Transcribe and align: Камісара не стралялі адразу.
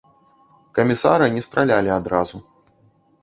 Камісара 0.77 1.27
не 1.35 1.41
стралялі 1.47 1.91
адразу. 1.99 2.37